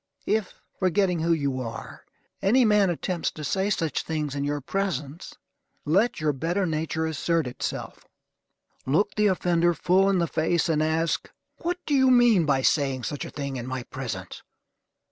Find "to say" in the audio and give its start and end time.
3.33-3.69